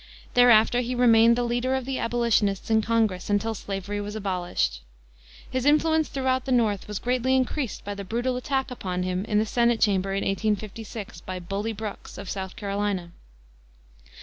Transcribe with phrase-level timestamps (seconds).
[0.33, 4.81] Thereafter he remained the leader of the Abolitionists in Congress until slavery was abolished.
[5.47, 9.37] His influence throughout the North was greatly increased by the brutal attack upon him in
[9.37, 13.11] the Senate chamber in 1856 by "Bully Brooks" of South Carolina.